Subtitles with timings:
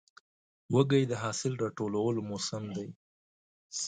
[0.73, 2.87] وږی د حاصل راټولو موسم دی.